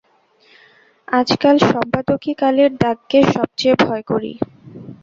[1.07, 4.31] আজকাল সম্পাদকী কালির দাগকে সব চেয়ে ভয় করি।